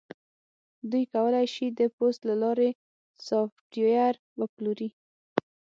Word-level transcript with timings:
دوی 0.91 1.03
کولی 1.13 1.45
شي 1.53 1.65
د 1.79 1.81
پوست 1.95 2.21
له 2.29 2.35
لارې 2.43 2.69
سافټویر 3.27 4.13
وپلوري 4.39 4.89